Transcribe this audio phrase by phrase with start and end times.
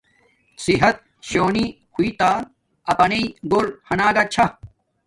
[0.63, 0.97] صحت
[1.29, 2.31] شونی ہوݵݷ تا
[2.91, 4.45] اپانݵ گھور ہاناگا چھا